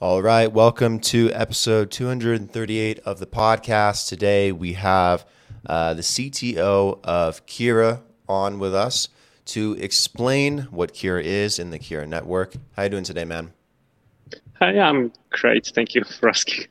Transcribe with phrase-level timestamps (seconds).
[0.00, 0.52] right.
[0.52, 4.08] Welcome to episode 238 of the podcast.
[4.08, 5.26] Today we have
[5.66, 9.08] uh, the CTO of Kira on with us
[9.46, 12.54] to explain what Kira is in the Kira network.
[12.76, 13.52] How are you doing today, man?
[14.60, 15.66] Hi, I'm great.
[15.74, 16.66] Thank you for asking.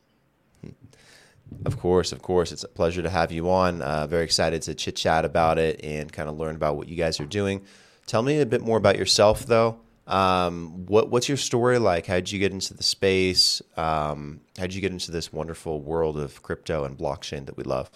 [1.66, 2.54] Of course, of course.
[2.54, 3.82] It's a pleasure to have you on.
[3.82, 6.96] Uh, very excited to chit chat about it and kind of learn about what you
[6.96, 7.66] guys are doing.
[8.06, 9.80] Tell me a bit more about yourself, though.
[10.08, 12.08] Um, what what's your story like?
[12.08, 13.62] How did you get into the space?
[13.76, 17.64] Um, how did you get into this wonderful world of crypto and blockchain that we
[17.64, 17.92] love?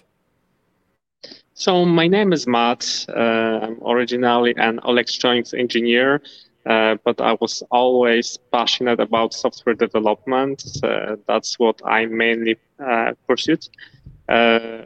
[1.53, 3.05] So my name is Matt.
[3.07, 6.21] Uh, I'm originally an electronics engineer,
[6.65, 10.63] uh, but I was always passionate about software development.
[10.83, 13.67] Uh, that's what I mainly uh, pursued.
[14.27, 14.83] Uh,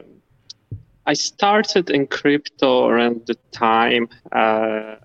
[1.06, 4.96] I started in crypto around the time uh,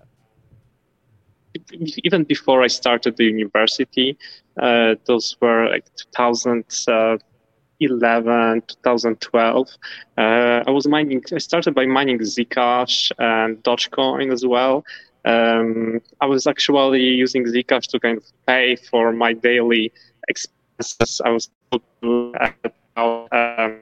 [1.70, 4.16] even before I started the university,
[4.60, 9.68] uh, those were like 2011, 2012.
[10.18, 11.22] Uh, I was mining.
[11.32, 14.84] I started by mining Zcash and Dogecoin as well.
[15.24, 19.92] Um, I was actually using Zcash to kind of pay for my daily
[20.28, 21.20] expenses.
[21.24, 21.50] I was
[22.96, 23.78] um,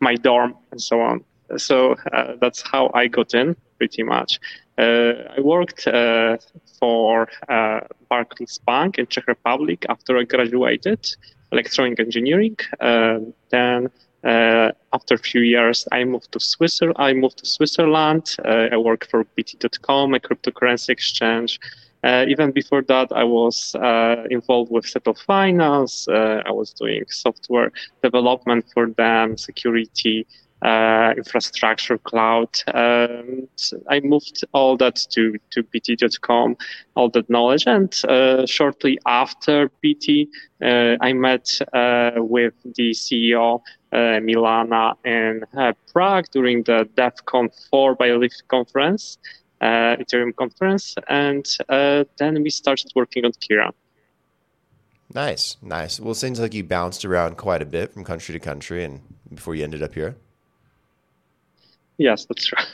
[0.00, 1.24] my dorm and so on.
[1.56, 4.40] So uh, that's how I got in, pretty much.
[4.76, 6.36] Uh, I worked uh,
[6.78, 11.06] for uh, Barclays Bank in Czech Republic after I graduated
[11.52, 12.56] electronic engineering.
[13.50, 13.90] then
[14.92, 16.96] after a few years, I moved to Switzerland.
[16.98, 18.36] I moved to Switzerland.
[18.44, 21.58] I worked for BT.com, a cryptocurrency exchange.
[22.04, 26.06] Uh, even before that, I was uh, involved with Settle Finance.
[26.06, 27.72] Uh, I was doing software
[28.02, 30.26] development for them, security,
[30.62, 32.48] uh, infrastructure, cloud.
[32.66, 36.56] I moved all that to, to BT.com,
[36.94, 37.64] all that knowledge.
[37.66, 40.28] And uh, shortly after BT,
[40.62, 43.60] uh, I met uh, with the CEO,
[43.92, 49.18] uh, Milana, in uh, Prague during the Devcon 4 Biolyft conference,
[49.62, 50.94] Ethereum conference.
[51.08, 53.72] And then we started working on Kira.
[55.14, 55.98] Nice, nice.
[55.98, 59.00] Well, it seems like you bounced around quite a bit from country to country and
[59.32, 60.16] before you ended up here.
[61.98, 62.66] Yes, that's right.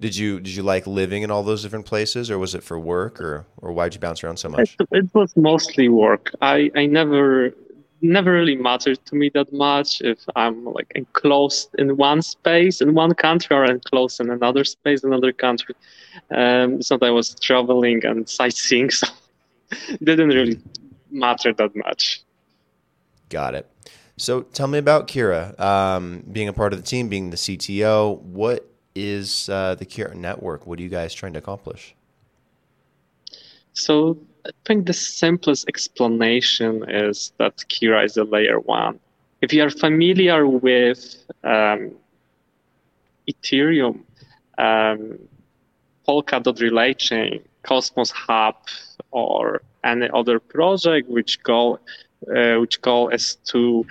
[0.00, 2.78] Did you did you like living in all those different places, or was it for
[2.78, 4.76] work, or or why'd you bounce around so much?
[4.80, 6.32] It, it was mostly work.
[6.40, 7.52] I I never
[8.00, 12.94] never really mattered to me that much if I'm like enclosed in one space in
[12.94, 15.74] one country or enclosed in another space, another country.
[16.30, 19.08] Um, so I was traveling and sightseeing, so
[19.70, 20.60] it didn't really
[21.10, 22.22] matter that much.
[23.28, 23.66] Got it.
[24.18, 25.58] So tell me about Kira.
[25.60, 30.14] Um, being a part of the team, being the CTO, what is uh, the Kira
[30.14, 30.66] network?
[30.66, 31.94] What are you guys trying to accomplish?
[33.74, 38.98] So I think the simplest explanation is that Kira is a layer one.
[39.40, 41.92] If you are familiar with um,
[43.30, 44.00] Ethereum,
[44.58, 45.16] um,
[46.08, 48.56] Polkadot Relay Chain, Cosmos Hub,
[49.12, 51.78] or any other project which go
[52.26, 53.86] uh, which call is to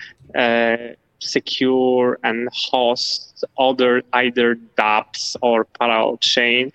[1.19, 6.71] secure and host other either dApps or parallel chain,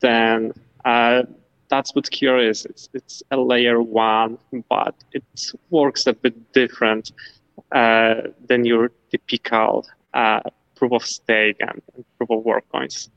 [0.00, 0.52] then
[0.84, 1.22] uh,
[1.68, 2.66] that's what is.
[2.66, 4.38] It's, it's a layer one,
[4.68, 5.24] but it
[5.70, 7.12] works a bit different
[7.72, 8.14] uh,
[8.46, 10.40] than your typical uh,
[10.74, 13.10] proof of stake and, and, proof of work coins.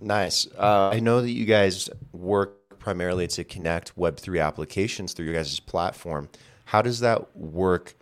[0.00, 0.46] Nice.
[0.56, 5.60] Uh, I know that you guys work primarily to connect Web3 applications through your guys'
[5.60, 6.28] platform.
[6.66, 7.94] How does that work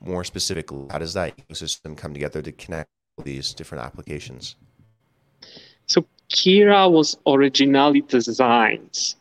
[0.00, 0.86] more specifically?
[0.90, 2.88] How does that ecosystem come together to connect
[3.24, 4.56] these different applications?
[5.86, 9.14] So Kira was originally designed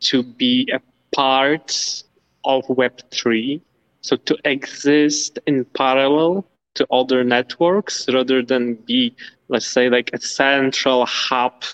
[0.00, 0.80] to be a
[1.14, 2.02] part
[2.44, 3.60] of Web3,
[4.00, 9.14] so to exist in parallel to other networks rather than be,
[9.48, 11.64] let's say, like a central hub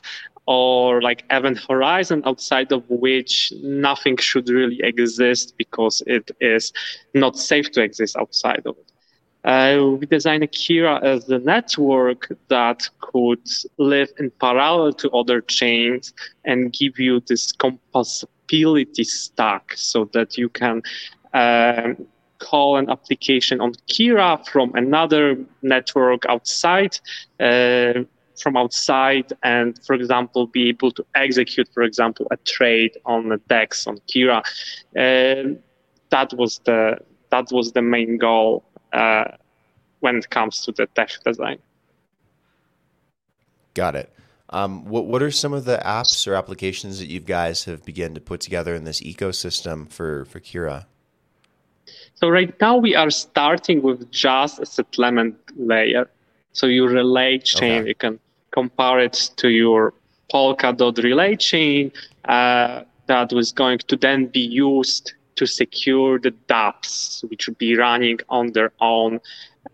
[0.46, 6.72] or like event horizon outside of which nothing should really exist because it is
[7.14, 8.92] not safe to exist outside of it.
[9.44, 16.12] Uh, we designed Kira as a network that could live in parallel to other chains
[16.44, 20.80] and give you this composability stack so that you can
[21.34, 22.06] um,
[22.38, 26.98] call an application on Kira from another network outside.
[27.40, 28.04] Uh,
[28.40, 33.38] from outside and, for example, be able to execute, for example, a trade on the
[33.48, 34.42] DEX on Kira.
[34.96, 35.58] Uh,
[36.10, 36.98] that was the
[37.30, 39.24] that was the main goal uh,
[40.00, 41.58] when it comes to the tech design.
[43.74, 44.12] Got it.
[44.50, 48.14] Um, what what are some of the apps or applications that you guys have begun
[48.14, 50.84] to put together in this ecosystem for for Kira?
[52.14, 56.08] So right now we are starting with just a settlement layer.
[56.52, 57.88] So your relay chain, okay.
[57.88, 58.18] you can
[58.50, 59.94] compare it to your
[60.32, 61.92] Polkadot relay chain
[62.26, 67.76] uh, that was going to then be used to secure the dApps, which would be
[67.76, 69.20] running on their own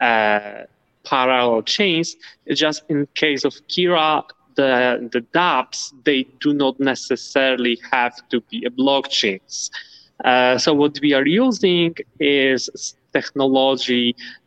[0.01, 0.63] uh,
[1.05, 2.17] parallel chains.
[2.49, 4.23] Just in case of Kira,
[4.55, 9.71] the, the dApps, they do not necessarily have to be a blockchains.
[10.25, 14.07] Uh, so what we are using is technology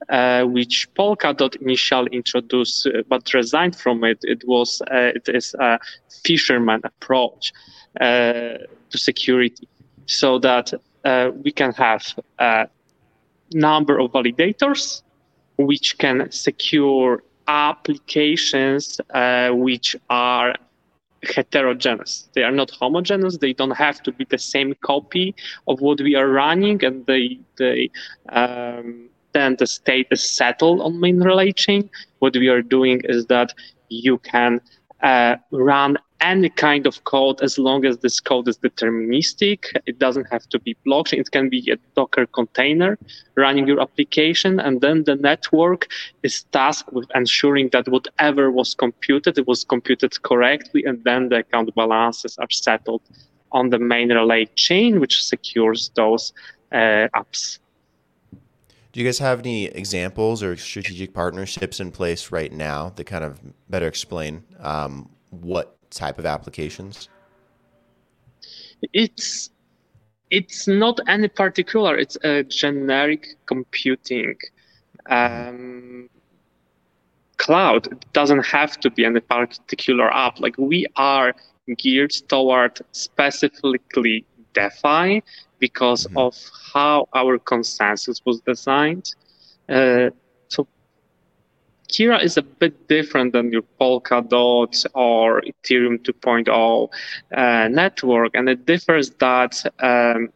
[0.10, 4.20] uh, which Polkadot initially introduced, uh, but resigned from it.
[4.24, 5.80] It was uh, it is a
[6.26, 7.44] fisherman approach
[8.00, 8.04] uh,
[8.92, 9.68] to security,
[10.06, 10.68] so that
[11.44, 12.04] we can have
[12.40, 12.68] a
[13.70, 14.84] number of validators
[15.58, 18.84] which can secure applications
[19.68, 20.50] which are
[21.24, 22.30] heterogeneous.
[22.34, 23.38] They are not homogeneous.
[23.38, 25.36] They don't have to be the same copy
[25.68, 27.90] of what we are running, and they they
[28.30, 31.90] um, then the state is settled on main relay chain.
[32.20, 33.54] What we are doing is that
[33.90, 34.62] you can
[35.04, 39.66] uh, run any kind of code as long as this code is deterministic.
[39.86, 41.20] It doesn't have to be blockchain.
[41.20, 42.98] It can be a Docker container
[43.36, 44.60] running your application.
[44.60, 45.88] And then the network
[46.24, 50.84] is tasked with ensuring that whatever was computed, it was computed correctly.
[50.86, 53.02] And then the account balances are settled
[53.52, 56.34] on the main relay chain, which secures those
[56.72, 57.60] uh, apps.
[58.92, 63.24] Do you guys have any examples or strategic partnerships in place right now that kind
[63.24, 63.40] of
[63.70, 67.10] better explain um, what type of applications?
[68.94, 69.52] It's
[70.30, 71.98] it's not any particular.
[71.98, 74.38] It's a generic computing
[75.10, 76.10] um,
[77.38, 77.88] cloud.
[77.92, 80.40] It doesn't have to be any particular app.
[80.40, 81.34] Like we are
[81.78, 85.24] geared toward specifically DeFi
[85.60, 86.18] because mm-hmm.
[86.18, 86.36] of
[86.74, 89.14] how our consensus was designed.
[89.70, 90.10] Uh,
[91.92, 96.90] Kira is a bit different than your Polkadot or Ethereum 2.0
[97.36, 100.30] uh, network, and it differs that um,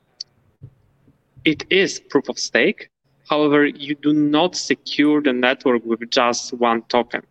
[1.45, 2.89] it is proof of stake.
[3.29, 7.21] However, you do not secure the network with just one token.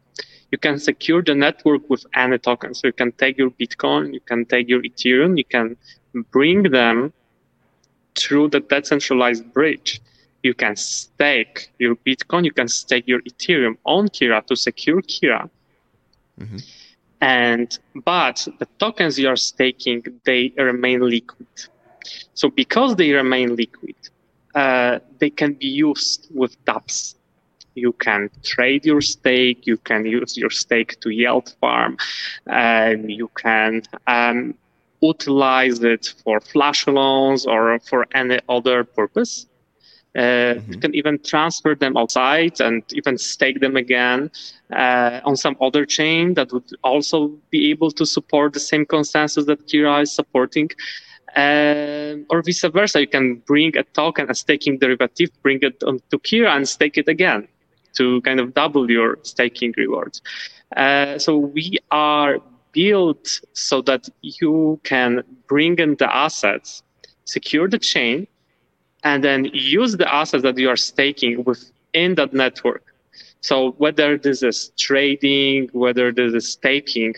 [0.51, 2.75] You can secure the network with any token.
[2.75, 5.77] So you can take your Bitcoin, you can take your Ethereum, you can
[6.31, 7.13] bring them
[8.15, 10.01] through the decentralized bridge.
[10.45, 15.49] You can stake your Bitcoin, you can stake your Ethereum on Kira to secure Kira.
[16.39, 16.59] Mm-hmm.
[17.21, 21.47] And but the tokens you are staking, they remain liquid.
[22.35, 23.97] So because they remain liquid,
[24.55, 27.15] uh, they can be used with dApps.
[27.75, 29.67] You can trade your stake.
[29.67, 31.97] You can use your stake to yield farm.
[32.47, 34.55] and you can um,
[35.01, 39.47] utilize it for flash loans or for any other purpose.
[40.17, 40.73] Uh, mm-hmm.
[40.73, 44.31] You can even transfer them outside and even stake them again
[44.73, 49.45] uh, on some other chain that would also be able to support the same consensus
[49.47, 50.71] that Kira is supporting.
[51.37, 56.01] Uh, or vice versa, you can bring a token, a staking derivative, bring it on
[56.11, 57.49] to Kira and stake it again
[57.95, 60.23] to kind of double your staking rewards.
[60.77, 62.39] Uh, so we are
[62.73, 66.83] built so that you can bring in the assets,
[67.25, 68.27] secure the chain,
[69.05, 72.83] and then use the assets that you are staking within that network.
[73.41, 77.15] So whether this is trading, whether this is staking,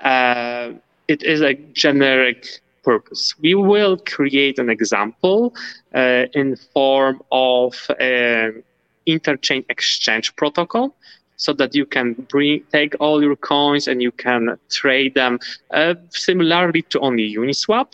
[0.00, 0.72] uh,
[1.06, 3.34] it is a generic purpose.
[3.40, 5.54] We will create an example
[5.94, 8.62] uh, in form of an
[9.06, 10.94] interchain exchange protocol
[11.36, 15.38] so that you can bring take all your coins and you can trade them
[15.70, 17.92] uh, similarly to only Uniswap.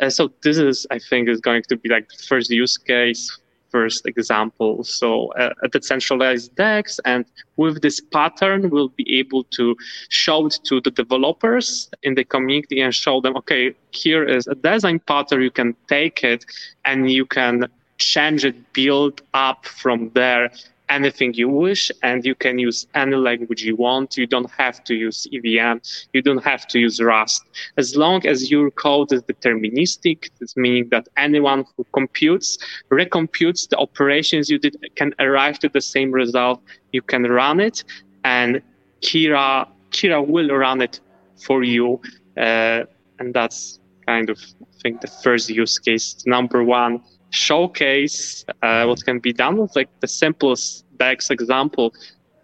[0.00, 3.38] Uh, so this is, I think, is going to be like the first use case,
[3.70, 4.84] first example.
[4.84, 7.24] So uh, a decentralized DEX, and
[7.56, 9.76] with this pattern, we'll be able to
[10.08, 14.54] show it to the developers in the community and show them, okay, here is a
[14.54, 15.42] design pattern.
[15.42, 16.44] You can take it
[16.84, 17.66] and you can
[17.98, 20.50] change it, build up from there
[20.88, 24.16] anything you wish and you can use any language you want.
[24.16, 25.78] You don't have to use EVM.
[26.12, 27.42] You don't have to use Rust.
[27.76, 32.58] As long as your code is deterministic, this meaning that anyone who computes,
[32.90, 36.62] recomputes the operations you did can arrive to the same result.
[36.92, 37.84] You can run it
[38.24, 38.62] and
[39.02, 41.00] Kira, Kira will run it
[41.36, 42.00] for you.
[42.36, 42.84] Uh,
[43.18, 46.24] and that's kind of, I think, the first use case.
[46.26, 51.92] Number one, showcase uh, what can be done with like the simplest DEX example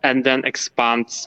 [0.02, 1.26] and then expand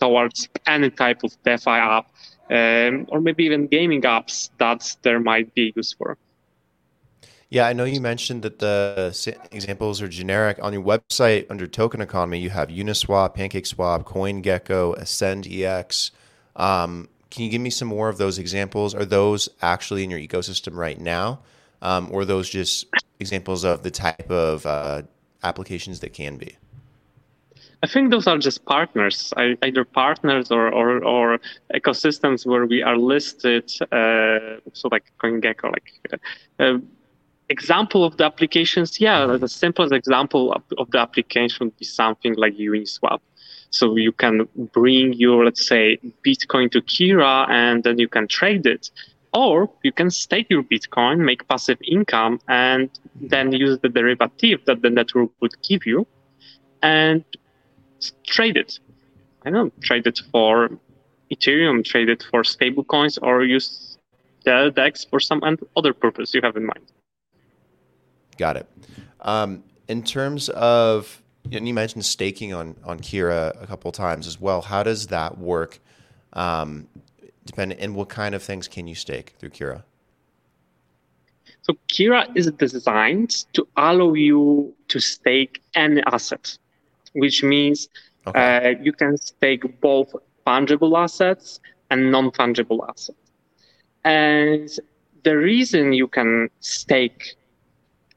[0.00, 2.06] towards any type of DeFi app,
[2.50, 6.16] um, or maybe even gaming apps that there might be used for.
[7.50, 10.58] Yeah, I know you mentioned that the examples are generic.
[10.60, 16.10] On your website under token economy, you have Uniswap, PancakeSwap, CoinGecko, AscendEX.
[16.56, 18.94] Um, can you give me some more of those examples?
[18.94, 21.40] Are those actually in your ecosystem right now?
[21.80, 22.86] Um, or those just
[23.20, 25.02] examples of the type of uh,
[25.42, 26.56] applications that can be?
[27.82, 31.38] I think those are just partners, either partners or, or, or
[31.72, 33.70] ecosystems where we are listed.
[33.92, 36.20] Uh, so like CoinGecko, like
[36.58, 36.78] uh,
[37.48, 39.00] example of the applications.
[39.00, 43.20] Yeah, the simplest example of, of the application would be something like Uniswap.
[43.70, 48.66] So you can bring your, let's say, Bitcoin to Kira and then you can trade
[48.66, 48.90] it.
[49.38, 52.90] Or you can stake your Bitcoin, make passive income, and
[53.20, 56.08] then use the derivative that the network would give you
[56.82, 57.24] and
[58.26, 58.80] trade it.
[59.44, 60.70] I don't know, trade it for
[61.32, 63.96] Ethereum, trade it for stable coins, or use
[64.44, 65.40] the DEX for some
[65.76, 66.86] other purpose you have in mind.
[68.38, 68.66] Got it.
[69.20, 71.22] Um, in terms of,
[71.60, 74.62] know, you mentioned staking on on Kira a couple times as well.
[74.62, 75.78] How does that work?
[76.32, 76.88] Um,
[77.48, 79.82] depending, and what kind of things can you stake through Kira?
[81.62, 86.56] So Kira is designed to allow you to stake any asset,
[87.14, 87.88] which means
[88.26, 88.76] okay.
[88.78, 90.14] uh, you can stake both
[90.46, 93.18] fungible assets and non-fungible assets.
[94.04, 94.68] And
[95.24, 97.34] the reason you can stake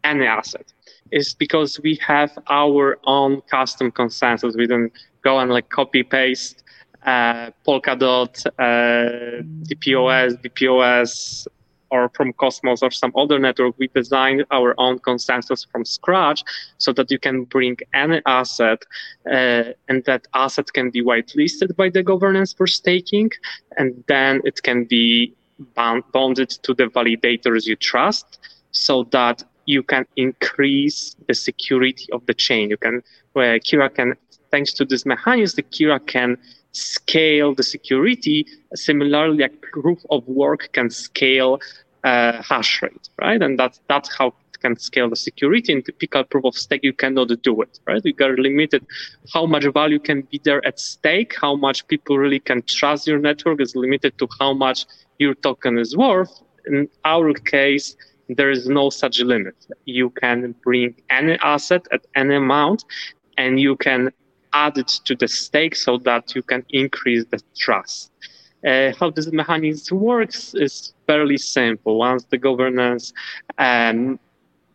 [0.04, 0.72] any asset
[1.12, 4.56] is because we have our own custom consensus.
[4.56, 4.92] We don't
[5.24, 6.61] go and like copy paste
[7.06, 11.48] uh, Polkadot, uh, DPoS,
[11.92, 13.76] or from Cosmos or some other network.
[13.78, 16.44] We designed our own consensus from scratch
[16.78, 18.84] so that you can bring any asset
[19.30, 23.32] uh, and that asset can be whitelisted by the governance for staking.
[23.78, 25.36] And then it can be
[25.76, 28.40] bonded to the validators you trust
[28.72, 32.70] so that you can increase the security of the chain.
[32.70, 33.04] You can,
[33.34, 34.16] where Kira can,
[34.50, 36.38] thanks to this mechanism, the Kira can
[36.72, 38.46] scale the security.
[38.76, 41.60] Similarly, a proof of work can scale
[42.04, 43.42] uh, hash rate, right?
[43.42, 45.74] And that's that's how it can scale the security.
[45.74, 48.02] In typical proof of stake, you cannot do it, right?
[48.04, 48.86] You are limited
[49.34, 53.20] how much value can be there at stake, how much people really can trust your
[53.20, 54.86] network is limited to how much
[55.20, 56.42] your token is worth.
[56.68, 57.96] In our case,
[58.30, 59.56] there is no such limit.
[59.86, 62.86] You can bring any asset at any amount
[63.38, 64.12] and you can
[64.54, 68.12] add it to the stake so that you can increase the trust.
[68.66, 71.98] Uh, how this mechanism works is fairly simple.
[71.98, 73.12] Once the governance
[73.58, 74.20] um,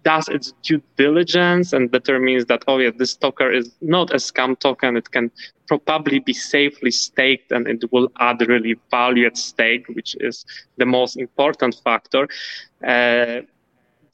[0.02, 4.58] does its due diligence and determines that, oh yeah, this token is not a scam
[4.58, 5.30] token, it can
[5.68, 10.44] probably be safely staked and it will add really value at stake, which is
[10.78, 12.28] the most important factor.
[12.86, 13.40] Uh,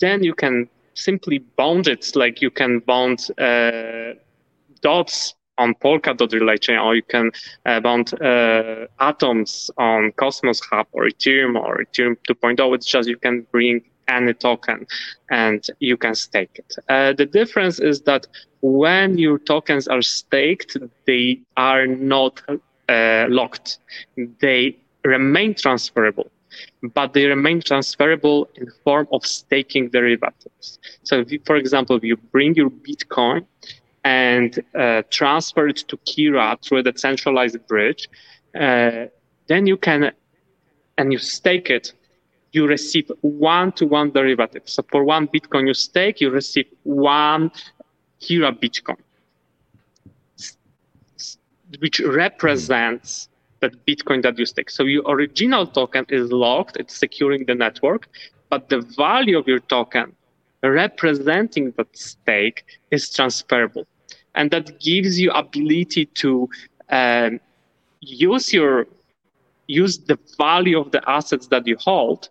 [0.00, 4.14] then you can simply bound it like you can bound uh,
[4.82, 7.30] dots on Polkadot relay chain, or you can
[7.66, 12.74] uh, bound uh, atoms on Cosmos Hub or Ethereum or Ethereum 2.0.
[12.74, 14.86] It's just you can bring any token
[15.30, 16.74] and you can stake it.
[16.88, 18.26] Uh, the difference is that
[18.60, 20.76] when your tokens are staked,
[21.06, 22.42] they are not
[22.88, 23.78] uh, locked.
[24.40, 26.30] They remain transferable
[26.94, 30.78] but they remain transferable in form of staking derivatives.
[31.02, 33.46] So, if you, for example, if you bring your Bitcoin
[34.04, 38.08] and uh, transfer it to Kira through a centralized bridge,
[38.58, 39.06] uh,
[39.46, 40.12] then you can,
[40.98, 41.92] and you stake it,
[42.52, 44.62] you receive one-to-one derivative.
[44.66, 47.50] So for one Bitcoin you stake, you receive one
[48.20, 48.98] Kira Bitcoin,
[51.78, 53.28] which represents
[53.60, 54.68] that Bitcoin that you stake.
[54.68, 58.08] So your original token is locked, it's securing the network,
[58.50, 60.14] but the value of your token
[60.62, 63.86] representing that stake is transferable.
[64.34, 66.48] And that gives you ability to
[66.88, 67.40] um,
[68.00, 68.86] use your
[69.66, 72.28] use the value of the assets that you hold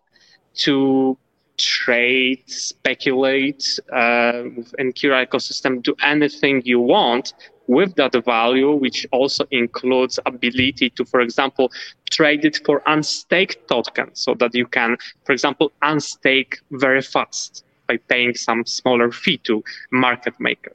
[0.54, 1.18] to
[1.58, 4.44] trade, speculate uh,
[4.80, 7.34] in Kira ecosystem, do anything you want
[7.68, 11.72] with that value, which also includes ability to, for example,
[12.10, 17.98] trade it for unstaked tokens so that you can, for example, unstake very fast by
[18.10, 20.74] paying some smaller fee to market maker.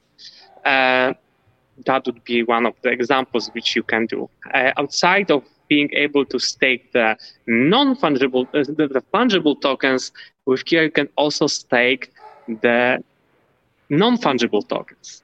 [0.65, 1.13] Uh,
[1.85, 4.29] that would be one of the examples which you can do.
[4.53, 7.15] Uh, outside of being able to stake the
[7.47, 10.11] non-fungible, uh, the, fungible tokens,
[10.45, 12.11] with Kira you can also stake
[12.47, 13.03] the
[13.89, 15.23] non-fungible tokens.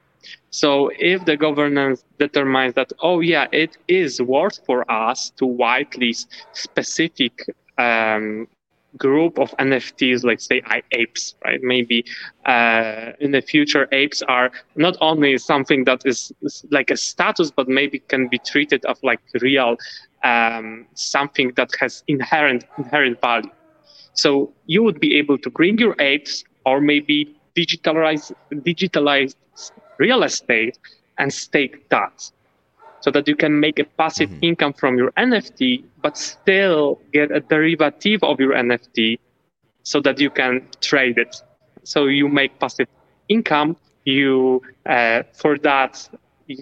[0.52, 6.28] So if the governance determines that, oh yeah, it is worth for us to whitelist
[6.54, 7.46] specific
[7.78, 8.48] um,
[8.98, 11.62] group of NFTs, like say apes, right?
[11.62, 12.06] Maybe
[12.46, 16.32] uh, in the future, apes are not only something that is,
[16.72, 19.78] like a status, but maybe can be treated of like real
[20.24, 23.52] um, something that has inherent inherent value.
[24.14, 29.36] So you would be able to bring your apes, or maybe digitalize digitalize
[29.98, 30.78] real estate
[31.18, 32.32] and stake that
[33.04, 34.50] so that you can make a passive mm-hmm.
[34.50, 39.20] income from your NFT, but still get a derivative of your NFT
[39.84, 41.36] so that you can trade it.
[41.84, 42.88] So you make passive
[43.28, 43.76] income.
[44.06, 45.94] You uh, for that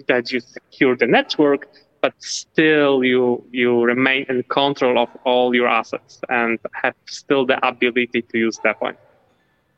[0.08, 1.68] that you secure the network,
[2.00, 7.64] but still you you remain in control of all your assets and have still the
[7.64, 8.96] ability to use that one.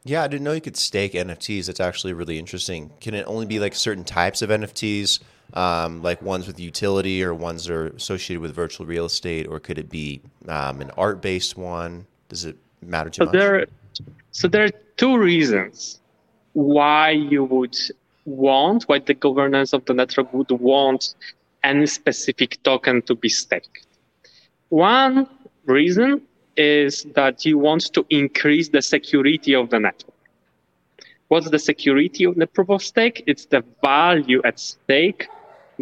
[0.04, 1.66] Yeah, I didn't know you could stake NFTs.
[1.66, 2.92] That's actually really interesting.
[3.00, 5.20] Can it only be like certain types of NFTs?
[5.52, 9.60] um, like ones with utility or ones that are associated with virtual real estate, or
[9.60, 12.06] could it be um, an art based one?
[12.28, 13.32] Does it matter too so much?
[13.32, 13.66] There,
[14.30, 16.00] so there are two reasons
[16.54, 17.76] why you would
[18.24, 21.14] want, why the governance of the network would want
[21.62, 23.86] any specific token to be staked.
[24.70, 25.28] One
[25.66, 26.22] reason
[26.56, 30.14] is that you want to increase the security of the network.
[31.28, 33.24] What's the security of the proof of stake?
[33.26, 35.26] It's the value at stake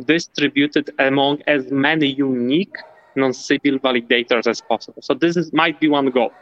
[0.07, 2.77] distributed among as many unique
[3.17, 5.03] non-Sybil validators as possible.
[5.03, 6.33] So this is, might be one goal.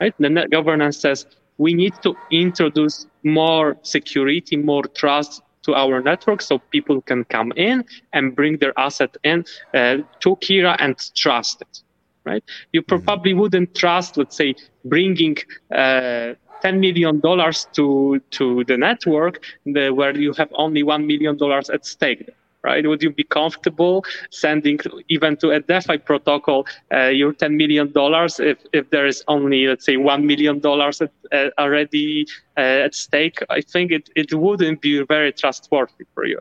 [0.00, 0.14] Right?
[0.18, 1.26] The net governance says
[1.58, 7.52] we need to introduce more security, more trust to our network so people can come
[7.56, 11.82] in and bring their asset in uh, to Kira and trust it.
[12.24, 12.44] Right?
[12.72, 13.04] You mm-hmm.
[13.04, 14.54] probably wouldn't trust, let's say,
[14.84, 15.36] bringing
[15.72, 21.38] uh, $10 million to, to the network the, where you have only $1 million
[21.72, 22.28] at stake
[22.62, 22.86] right?
[22.86, 24.78] Would you be comfortable sending
[25.08, 29.84] even to a DeFi protocol uh, your $10 million if, if there is only, let's
[29.84, 33.38] say, $1 million uh, already uh, at stake?
[33.48, 36.38] I think it, it wouldn't be very trustworthy for you.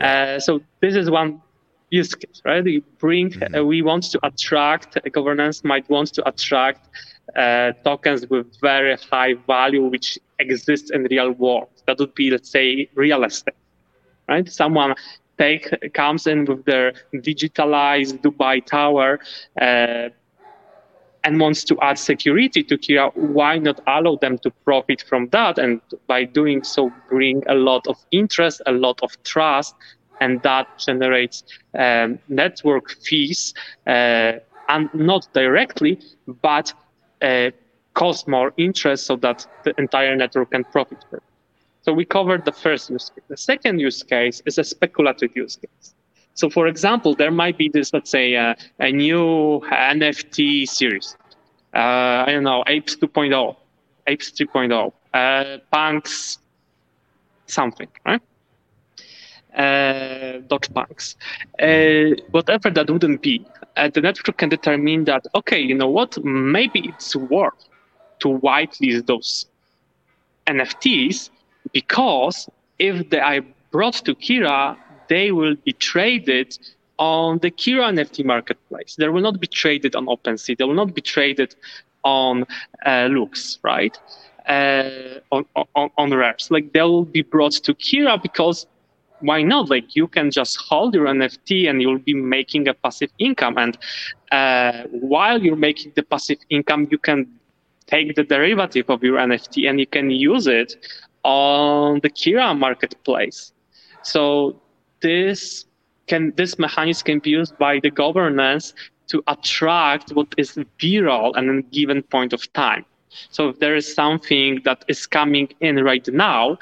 [0.00, 1.40] Uh, so this is one
[2.00, 2.62] use case, right?
[2.62, 3.54] We bring, mm-hmm.
[3.54, 6.82] Uh, we want to attract, governance might want to attract
[7.36, 10.08] uh, tokens with very high value, which
[10.44, 11.74] exists in real world.
[11.86, 13.60] That would be, let's say, real estate
[14.28, 14.48] right?
[14.48, 14.94] Someone
[15.38, 19.20] take comes in with their digitalized Dubai Tower
[19.60, 20.08] uh,
[21.24, 25.58] and wants to add security to Kira, why not allow them to profit from that?
[25.58, 29.74] And by doing so, bring a lot of interest, a lot of trust,
[30.20, 31.44] and that generates
[31.78, 33.54] um, network fees,
[33.86, 34.32] uh,
[34.68, 36.00] and not directly,
[36.42, 36.72] but
[37.22, 37.50] uh,
[37.94, 41.22] cost more interest so that the entire network can profit from it.
[41.82, 43.24] So we covered the first use case.
[43.28, 45.94] The second use case is a speculative use case.
[46.34, 51.16] So, for example, there might be this, let's say, uh, a new NFT series.
[51.74, 53.56] Uh, I don't know, Apes 2.0,
[54.06, 56.38] Apes 3.0, uh, Punks,
[57.46, 58.20] something, right?
[59.56, 61.16] Uh, Doge Punks.
[61.58, 63.44] Uh, whatever that wouldn't be,
[63.76, 67.68] uh, the network can determine that, okay, you know what, maybe it's worth
[68.18, 69.46] to whitelist those
[70.46, 71.30] NFTs
[71.72, 73.40] because if they are
[73.70, 74.76] brought to Kira,
[75.08, 76.58] they will be traded
[76.98, 78.96] on the Kira NFT marketplace.
[78.96, 80.56] They will not be traded on OpenSea.
[80.56, 81.54] They will not be traded
[82.04, 82.44] on
[82.84, 83.96] uh, Lux, right?
[84.48, 86.50] Uh, on, on, on rares.
[86.50, 88.66] Like they will be brought to Kira because
[89.20, 89.70] why not?
[89.70, 93.56] Like you can just hold your NFT and you'll be making a passive income.
[93.58, 93.78] And
[94.32, 97.26] uh, while you're making the passive income, you can
[97.86, 100.76] take the derivative of your NFT and you can use it
[101.22, 103.52] on the Kira marketplace.
[104.02, 104.60] So
[105.00, 105.64] this
[106.06, 108.74] can this mechanism can be used by the governance
[109.08, 112.84] to attract what is viral at a given point of time.
[113.30, 116.58] So if there is something that is coming in right now,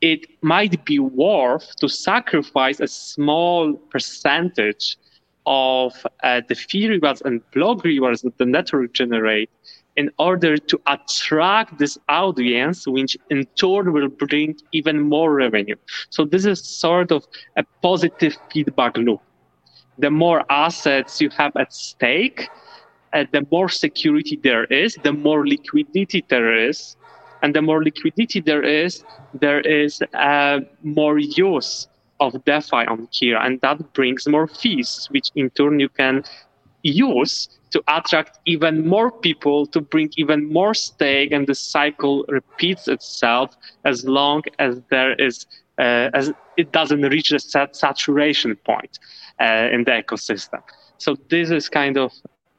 [0.00, 4.96] it might be worth to sacrifice a small percentage
[5.46, 9.48] of uh, the fee rewards and block rewards that the network generate
[9.96, 15.76] in order to attract this audience, which in turn will bring even more revenue.
[16.10, 19.22] So this is sort of a positive feedback loop.
[19.98, 22.48] The more assets you have at stake,
[23.14, 26.96] uh, the more security there is, the more liquidity there is,
[27.42, 31.88] and the more liquidity there is, there is uh, more use
[32.20, 36.24] of DeFi on Kira, and that brings more fees, which in turn you can
[36.82, 42.88] use to attract even more people to bring even more stake and the cycle repeats
[42.88, 45.46] itself as long as there is
[45.78, 48.98] uh, as it doesn't reach a sat- saturation point
[49.40, 50.62] uh, in the ecosystem.
[50.98, 52.12] So this is kind of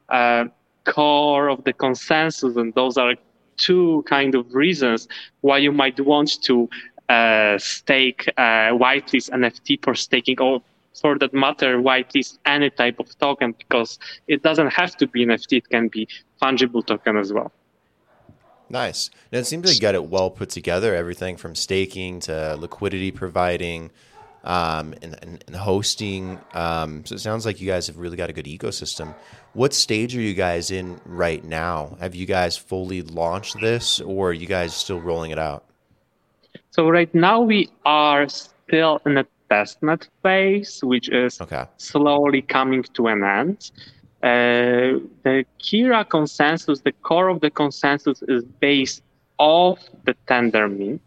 [0.09, 0.45] uh,
[0.85, 3.15] core of the consensus, and those are
[3.57, 5.07] two kind of reasons
[5.41, 6.69] why you might want to
[7.09, 10.61] uh, stake uh, whitelist NFT for staking or
[10.93, 15.57] for that matter whitelist any type of token because it doesn't have to be NFT,
[15.57, 16.07] it can be
[16.41, 17.51] fungible token as well.
[18.69, 19.09] Nice.
[19.31, 20.93] And it seems like you got it well put together.
[20.93, 23.91] Everything from staking to liquidity providing
[24.47, 26.39] um, and, and, and, hosting.
[26.53, 29.13] Um, so it sounds like you guys have really got a good ecosystem.
[29.53, 31.97] What stage are you guys in right now?
[31.99, 35.65] Have you guys fully launched this, or are you guys still rolling it out?
[36.71, 41.65] So right now we are still in a testnet phase, which is okay.
[41.75, 43.71] slowly coming to an end.
[44.23, 49.03] Uh, the Kira consensus, the core of the consensus is based
[49.38, 50.99] off the tender Tendermint.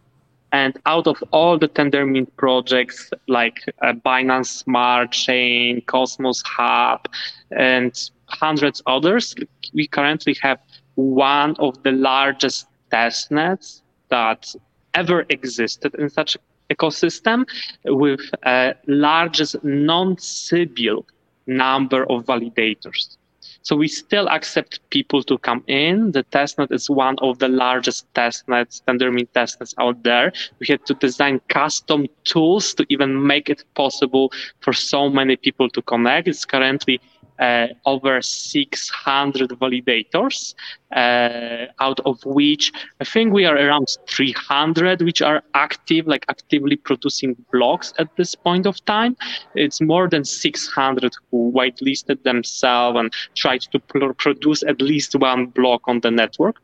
[0.53, 7.07] And out of all the Tendermint projects like uh, Binance Smart Chain, Cosmos Hub,
[7.53, 9.35] and hundreds others,
[9.75, 10.59] we currently have
[10.95, 14.53] one of the largest testnets that
[14.95, 16.37] ever existed in such
[16.71, 17.45] ecosystem
[17.85, 21.07] with a largest non-Sybil
[21.47, 23.17] number of validators.
[23.63, 26.13] So we still accept people to come in.
[26.13, 30.33] The testnet is one of the largest testnets, Tendermint testnets out there.
[30.61, 35.69] We had to design custom tools to even make it possible for so many people
[35.71, 36.29] to connect.
[36.29, 37.01] It's currently
[37.41, 40.55] uh, over 600 validators,
[40.95, 46.77] uh, out of which I think we are around 300 which are active, like actively
[46.77, 49.17] producing blocks at this point of time.
[49.55, 55.83] It's more than 600 who whitelisted themselves and tried to produce at least one block
[55.87, 56.57] on the network.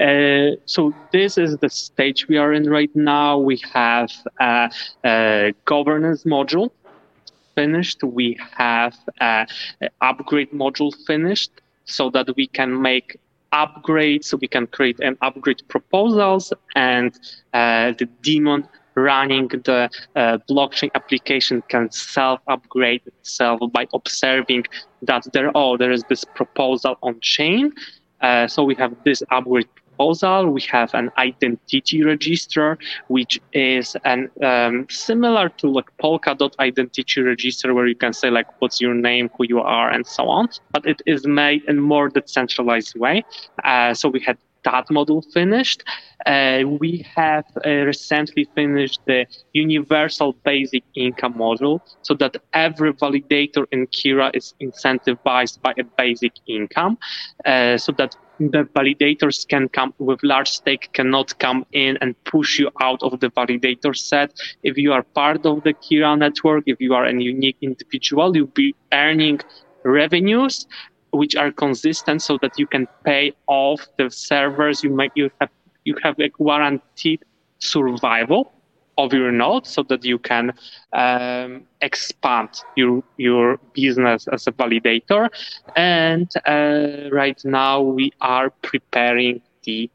[0.00, 3.36] Uh, so this is the stage we are in right now.
[3.36, 4.10] We have
[4.40, 4.70] a,
[5.04, 6.70] a governance module
[7.60, 7.98] finished.
[8.20, 8.28] We
[8.64, 9.46] have an
[10.10, 11.52] upgrade module finished
[11.96, 13.08] so that we can make
[13.52, 14.24] upgrades.
[14.28, 16.44] So we can create an upgrade proposals
[16.74, 17.10] and
[17.52, 18.60] uh, the daemon
[18.94, 19.80] running the
[20.16, 24.64] uh, blockchain application can self upgrade itself by observing
[25.08, 27.72] that there oh there is this proposal on chain
[28.20, 29.68] uh, so we have this upgrade
[30.00, 30.50] proposal.
[30.50, 37.74] We have an identity register, which is an um, similar to like Polkadot identity register,
[37.74, 40.48] where you can say like what's your name, who you are, and so on.
[40.72, 43.24] But it is made in more decentralized way.
[43.64, 45.82] Uh, so we had that model finished.
[46.26, 53.64] Uh, we have uh, recently finished the universal basic income model so that every validator
[53.72, 56.98] in Kira is incentivized by a basic income
[57.46, 62.58] uh, so that the validators can come with large stake cannot come in and push
[62.58, 64.32] you out of the validator set.
[64.62, 68.46] If you are part of the Kira network, if you are a unique individual, you'll
[68.46, 69.40] be earning
[69.84, 70.66] revenues
[71.12, 75.50] which are consistent so that you can pay off the servers you make you have
[75.84, 77.24] you have a guaranteed
[77.58, 78.52] survival
[79.04, 80.52] of your node so that you can
[80.92, 85.22] um, expand your your business as a validator.
[85.76, 89.90] And uh, right now we are preparing the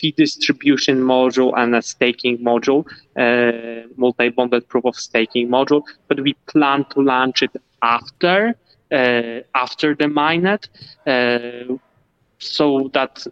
[0.00, 2.82] fee distribution module and a staking module,
[3.16, 5.82] uh, multi-bonded proof of staking module.
[6.08, 8.54] But we plan to launch it after
[8.92, 10.62] uh, after the mainnet,
[11.06, 11.76] uh,
[12.38, 13.26] so that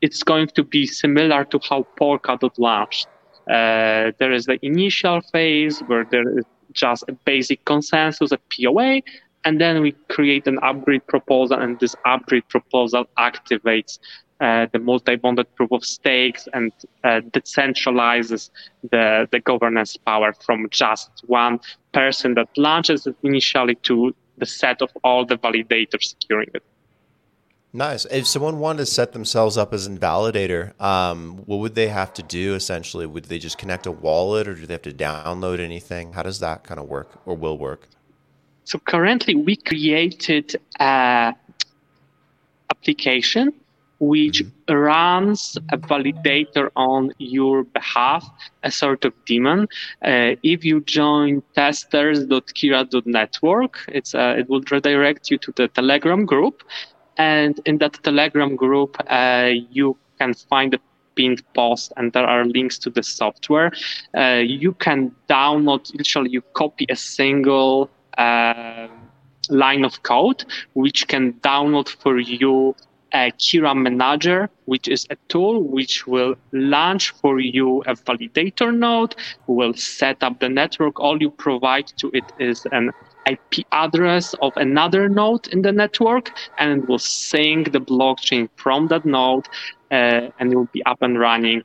[0.00, 3.08] it's going to be similar to how Polkadot launched.
[3.50, 9.02] Uh, there is the initial phase where there is just a basic consensus, a POA,
[9.44, 13.98] and then we create an upgrade proposal, and this upgrade proposal activates
[14.40, 16.72] uh, the multi-bonded proof of stakes and
[17.04, 18.50] uh, decentralizes
[18.90, 21.58] the, the governance power from just one
[21.92, 26.62] person that launches it initially to the set of all the validators securing it.
[27.72, 28.04] Nice.
[28.06, 32.12] If someone wanted to set themselves up as a validator, um, what would they have
[32.14, 33.06] to do essentially?
[33.06, 36.12] Would they just connect a wallet or do they have to download anything?
[36.12, 37.88] How does that kind of work or will work?
[38.64, 41.34] So currently we created a
[42.70, 43.52] application
[44.00, 44.74] which mm-hmm.
[44.74, 48.28] runs a validator on your behalf,
[48.64, 49.68] a sort of daemon.
[50.02, 56.62] Uh, if you join testers.kira.network, it's uh, it will redirect you to the Telegram group,
[57.16, 60.80] and in that Telegram group, uh, you can find the
[61.16, 63.72] pinned post and there are links to the software.
[64.16, 68.88] Uh, you can download, literally, you copy a single uh,
[69.48, 70.44] line of code,
[70.74, 72.74] which can download for you
[73.12, 79.16] a Kira Manager, which is a tool which will launch for you a validator node,
[79.46, 81.00] will set up the network.
[81.00, 82.92] All you provide to it is an
[83.26, 88.88] IP address of another node in the network, and it will sync the blockchain from
[88.88, 89.46] that node,
[89.90, 91.62] uh, and it will be up and running.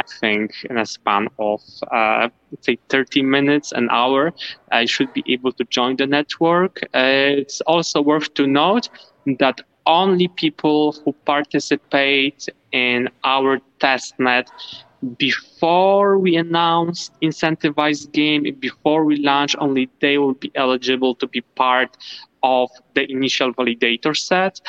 [0.00, 4.32] I think in a span of uh, let's say 30 minutes, an hour,
[4.70, 6.80] I should be able to join the network.
[6.94, 8.88] Uh, it's also worth to note
[9.38, 14.46] that only people who participate in our testnet
[15.16, 21.40] before we announce incentivized game, before we launch, only they will be eligible to be
[21.40, 21.96] part
[22.42, 24.60] of the initial validator set.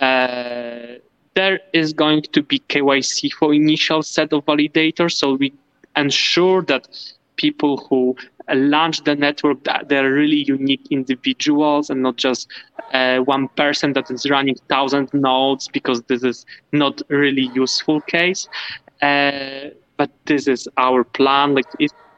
[0.00, 0.98] Uh,
[1.34, 5.52] there is going to be KYC for initial set of validators, so we
[5.96, 6.88] ensure that
[7.36, 8.16] people who
[8.52, 12.48] launch the network that they're really unique individuals and not just
[12.92, 18.48] uh, one person that is running thousand nodes because this is not really useful case
[19.02, 21.66] uh, but this is our plan like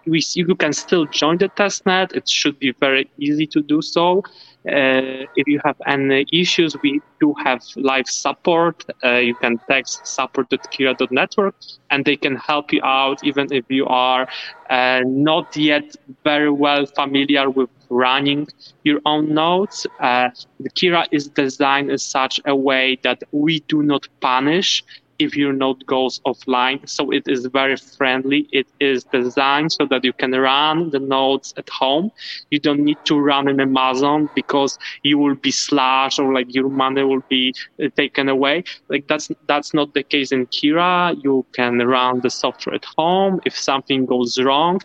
[0.07, 4.23] we you can still join the testnet it should be very easy to do so
[4.67, 8.85] uh, if you have any issues, we do have live support.
[9.05, 11.55] Uh, you can text support.kira.network
[11.91, 14.27] and they can help you out even if you are
[14.69, 15.85] uh, not yet
[16.25, 18.47] very well familiar with running
[18.83, 19.87] your own nodes.
[20.01, 24.83] Uh, the Kira is designed in such a way that we do not punish
[25.19, 26.89] if your node goes offline.
[26.89, 28.49] So it is very friendly.
[28.53, 32.11] It is designed so that you can run the nodes at home.
[32.51, 36.69] You don't need to run in Amazon because you will be slashed or like your
[36.69, 38.65] money will be uh, taken away.
[38.89, 41.17] Like that's that's not the case in Kira.
[41.23, 43.41] You can run the software at home.
[43.45, 44.81] If something goes wrong,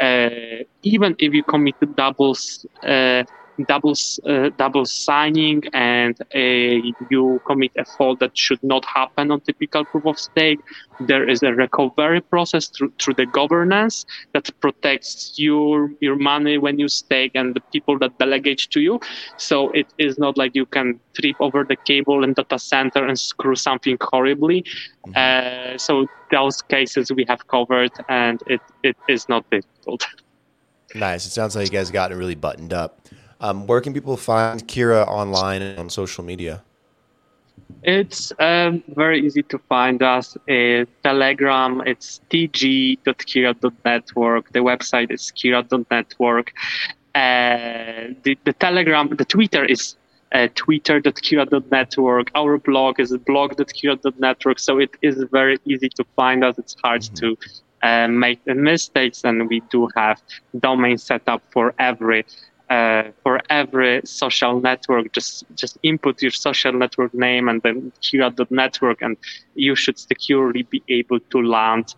[0.00, 0.28] uh,
[0.82, 2.66] even if you commit doubles.
[2.82, 3.24] Uh,
[3.64, 3.94] double
[4.26, 10.06] uh, double signing and you commit a fault that should not happen on typical proof
[10.06, 10.60] of stake.
[11.00, 16.78] There is a recovery process through, through the governance that protects your your money when
[16.78, 19.00] you stake and the people that delegate to you.
[19.36, 23.06] So it is not like you can trip over the cable in the data center
[23.06, 24.62] and screw something horribly.
[25.06, 25.74] Mm-hmm.
[25.74, 30.06] Uh, so those cases we have covered, and it, it is not difficult.
[30.92, 31.24] Nice.
[31.24, 33.06] It sounds like you guys got it really buttoned up.
[33.40, 36.62] Um, where can people find Kira online and on social media?
[37.82, 40.36] It's um, very easy to find us.
[40.48, 44.52] Uh, Telegram, it's tg.kira.network.
[44.52, 46.52] The website is kira.network.
[47.14, 49.96] Uh, the, the Telegram, the Twitter is
[50.32, 52.30] uh, twitter.kira.network.
[52.34, 54.58] Our blog is blog.kira.network.
[54.58, 56.58] So it is very easy to find us.
[56.58, 57.14] It's hard mm-hmm.
[57.14, 57.38] to
[57.82, 60.20] uh, make mistakes, and we do have
[60.58, 62.26] domain set up for every
[62.70, 69.02] uh, for every social network, just just input your social network name and then Kira.network,
[69.02, 69.16] and
[69.54, 71.94] you should securely be able to land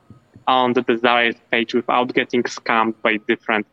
[0.46, 3.66] on the desired page without getting scammed by different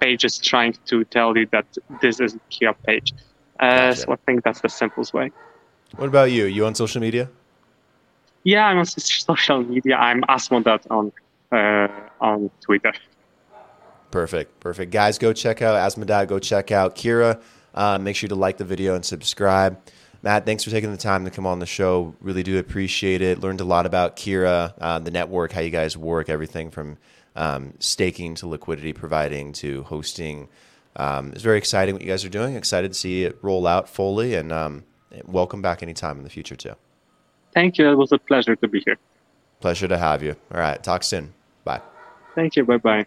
[0.00, 1.66] pages trying to tell you that
[2.00, 3.12] this is Kira page.
[3.60, 4.00] Uh, gotcha.
[4.00, 5.30] So I think that's the simplest way.
[5.96, 6.46] What about you?
[6.46, 7.28] You on social media?
[8.44, 9.96] Yeah, I'm on social media.
[9.96, 11.12] I'm Asmodat on
[11.52, 11.88] uh,
[12.20, 12.94] on Twitter.
[14.10, 14.90] Perfect, perfect.
[14.90, 16.28] Guys, go check out Asmodat.
[16.28, 17.40] Go check out Kira.
[17.74, 19.80] Uh, make sure to like the video and subscribe.
[20.22, 22.14] Matt, thanks for taking the time to come on the show.
[22.20, 23.40] Really do appreciate it.
[23.40, 26.98] Learned a lot about Kira, uh, the network, how you guys work, everything from
[27.36, 30.48] um, staking to liquidity providing to hosting.
[30.96, 32.56] Um, it's very exciting what you guys are doing.
[32.56, 34.84] Excited to see it roll out fully, and um,
[35.24, 36.74] welcome back anytime in the future too.
[37.54, 37.90] Thank you.
[37.90, 38.98] It was a pleasure to be here.
[39.60, 40.36] Pleasure to have you.
[40.52, 40.82] All right.
[40.82, 41.32] Talk soon.
[41.64, 41.80] Bye.
[42.34, 42.64] Thank you.
[42.64, 43.06] Bye bye.